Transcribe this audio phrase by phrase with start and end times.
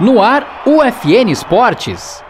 [0.00, 2.24] No ar, UFN Esportes.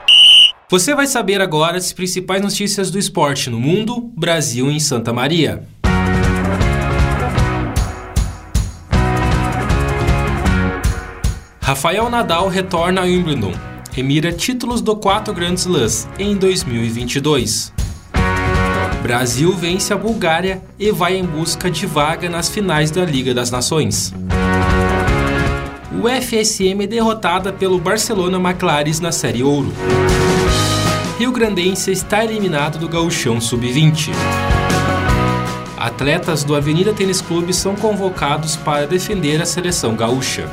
[0.71, 5.13] Você vai saber agora as principais notícias do esporte no mundo, Brasil e em Santa
[5.13, 5.65] Maria.
[11.61, 13.53] Rafael Nadal retorna a Wimbledon
[13.97, 17.73] e mira títulos do 4 Grand Slams em 2022.
[19.03, 23.51] Brasil vence a Bulgária e vai em busca de vaga nas finais da Liga das
[23.51, 24.15] Nações.
[26.03, 29.71] O é derrotada pelo Barcelona McLaren na Série Ouro.
[31.19, 34.09] Rio Grandense está eliminado do Gauchão Sub-20.
[35.77, 40.49] Atletas do Avenida Tênis Clube são convocados para defender a seleção gaúcha.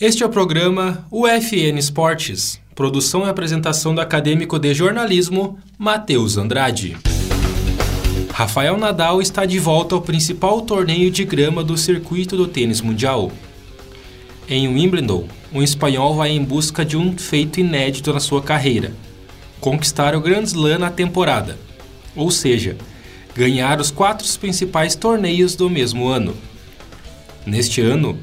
[0.00, 6.96] Este é o programa UFN Esportes, produção e apresentação do acadêmico de jornalismo Matheus Andrade.
[8.32, 13.30] Rafael Nadal está de volta ao principal torneio de grama do circuito do tênis mundial.
[14.48, 18.92] Em Wimbledon, um espanhol vai em busca de um feito inédito na sua carreira:
[19.60, 21.58] conquistar o Grand Slam na temporada,
[22.16, 22.76] ou seja,
[23.34, 26.34] ganhar os quatro principais torneios do mesmo ano.
[27.44, 28.18] Neste ano,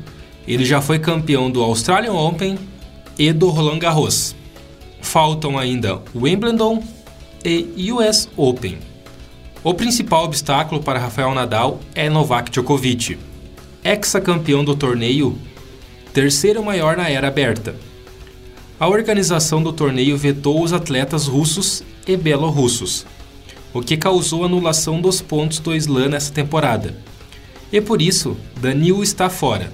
[0.47, 2.57] ele já foi campeão do Australian Open
[3.19, 4.35] e do Roland Garros.
[5.01, 6.81] Faltam ainda Wimbledon
[7.43, 8.86] e US Open.
[9.63, 13.17] O principal obstáculo para Rafael Nadal é Novak Djokovic,
[13.83, 15.37] ex-campeão do torneio
[16.13, 17.75] terceiro maior na era aberta.
[18.79, 23.05] A organização do torneio vetou os atletas russos e belorussos,
[23.73, 26.95] o que causou anulação dos pontos do slam nessa temporada.
[27.71, 29.71] E por isso, Danil está fora.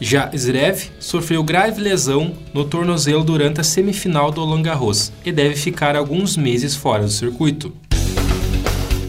[0.00, 5.56] Já Zverev sofreu grave lesão no tornozelo durante a semifinal do Roland Garros e deve
[5.56, 7.72] ficar alguns meses fora do circuito.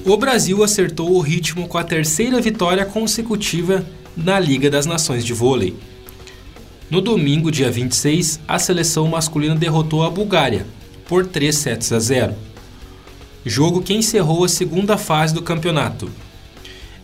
[0.05, 5.33] O Brasil acertou o ritmo com a terceira vitória consecutiva na Liga das Nações de
[5.33, 5.75] Vôlei.
[6.89, 10.65] No domingo, dia 26, a seleção masculina derrotou a Bulgária
[11.07, 12.33] por 3 sets a 0.
[13.45, 16.09] Jogo que encerrou a segunda fase do campeonato.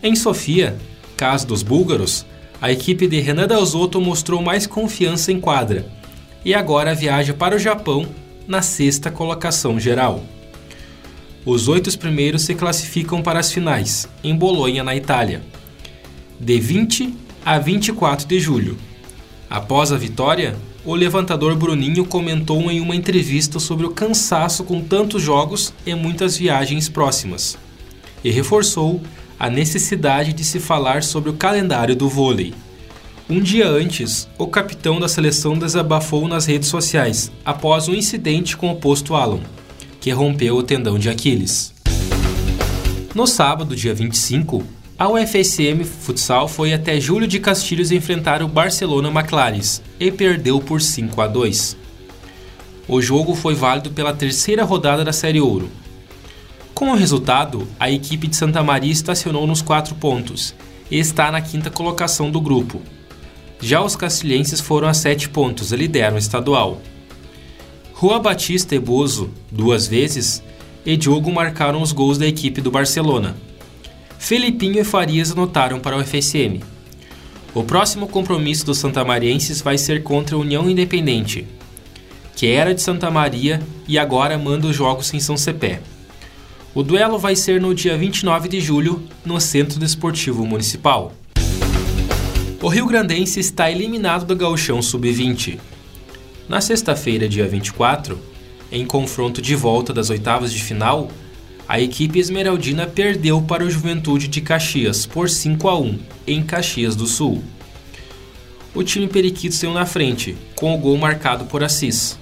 [0.02, 0.76] Em Sofia,
[1.16, 2.26] caso dos búlgaros,
[2.60, 5.86] a equipe de Renan Dalzotto mostrou mais confiança em quadra
[6.44, 8.06] e agora viaja para o Japão
[8.48, 10.24] na sexta colocação geral.
[11.46, 15.44] Os oito primeiros se classificam para as finais, em Bolonha, na Itália,
[16.40, 17.14] de 20
[17.44, 18.76] a 24 de julho.
[19.48, 25.22] Após a vitória, o levantador Bruninho comentou em uma entrevista sobre o cansaço com tantos
[25.22, 27.56] jogos e muitas viagens próximas,
[28.24, 29.00] e reforçou
[29.38, 32.54] a necessidade de se falar sobre o calendário do vôlei.
[33.30, 38.68] Um dia antes, o capitão da seleção desabafou nas redes sociais após um incidente com
[38.68, 39.42] o posto Alan,
[40.06, 41.74] que rompeu o tendão de Aquiles.
[43.12, 44.62] No sábado, dia 25,
[44.96, 50.80] a UFSM Futsal foi até Júlio de Castilhos enfrentar o Barcelona Maclares e perdeu por
[50.80, 51.76] 5 a 2.
[52.86, 55.68] O jogo foi válido pela terceira rodada da Série Ouro.
[56.72, 60.54] Com o resultado, a equipe de Santa Maria estacionou nos quatro pontos
[60.88, 62.80] e está na quinta colocação do grupo.
[63.60, 66.80] Já os castilhenses foram a sete pontos e lideram o estadual.
[67.98, 70.42] Rua Batista e Bozo, duas vezes,
[70.84, 73.34] e Diogo marcaram os gols da equipe do Barcelona.
[74.18, 76.60] Felipinho e Farias anotaram para o FSM.
[77.54, 81.46] O próximo compromisso dos santamarienses vai ser contra a União Independente,
[82.36, 85.80] que era de Santa Maria e agora manda os jogos em São Cepé.
[86.74, 91.14] O duelo vai ser no dia 29 de julho, no Centro Desportivo Municipal.
[92.60, 95.58] O Rio Grandense está eliminado do Gauchão Sub-20.
[96.48, 98.18] Na sexta-feira, dia 24,
[98.70, 101.10] em confronto de volta das oitavas de final,
[101.68, 106.94] a equipe esmeraldina perdeu para o Juventude de Caxias por 5 a 1 em Caxias
[106.94, 107.42] do Sul.
[108.72, 112.16] O time periquito saiu na frente, com o gol marcado por Assis.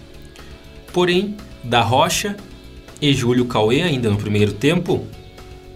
[0.91, 2.35] Porém, Da Rocha
[3.03, 5.07] e Júlio Cauê ainda no primeiro tempo,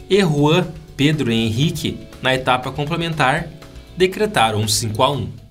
[0.09, 0.67] e Juan,
[0.97, 3.51] Pedro e Henrique na etapa complementar
[3.95, 5.48] decretaram 5 a 1.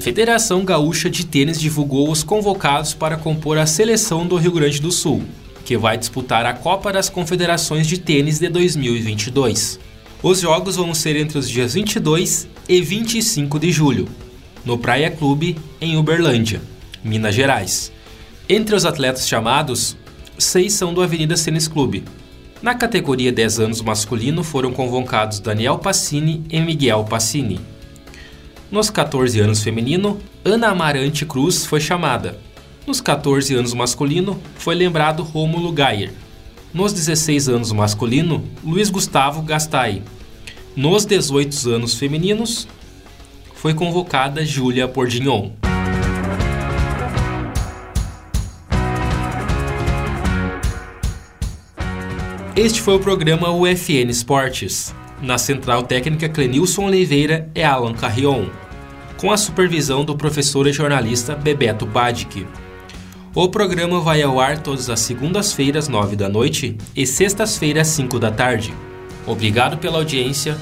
[0.00, 4.90] Federação Gaúcha de Tênis divulgou os convocados para compor a seleção do Rio Grande do
[4.90, 5.22] Sul
[5.70, 9.78] que vai disputar a Copa das Confederações de Tênis de 2022.
[10.20, 14.08] Os jogos vão ser entre os dias 22 e 25 de julho,
[14.64, 16.60] no Praia Clube, em Uberlândia,
[17.04, 17.92] Minas Gerais.
[18.48, 19.96] Entre os atletas chamados,
[20.36, 22.02] seis são do Avenida Tênis Clube.
[22.60, 27.60] Na categoria 10 anos masculino foram convocados Daniel Passini e Miguel Passini.
[28.70, 32.38] Nos 14 anos feminino, Ana Amarante Cruz foi chamada.
[32.86, 36.12] Nos 14 anos masculino, foi lembrado Rômulo Gayer.
[36.72, 40.04] Nos 16 anos masculino, Luiz Gustavo Gastai.
[40.76, 42.68] Nos 18 anos femininos,
[43.56, 45.50] foi convocada Júlia Pordignon.
[52.54, 54.94] Este foi o programa UFN Esportes.
[55.22, 58.46] Na central técnica Clenilson Oliveira e Alan Carrion,
[59.18, 62.46] com a supervisão do professor e jornalista Bebeto Badic.
[63.34, 68.30] O programa vai ao ar todas as segundas-feiras, nove da noite, e sextas-feiras, cinco da
[68.30, 68.72] tarde.
[69.26, 70.56] Obrigado pela audiência